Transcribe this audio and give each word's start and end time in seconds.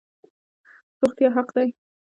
روغتیا 1.01 1.29
حق 1.35 1.47
دی 1.55 1.69